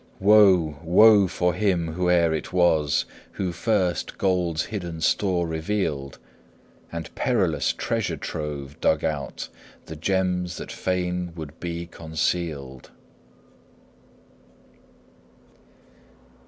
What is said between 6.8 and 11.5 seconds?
And perilous treasure trove dug out The gems that fain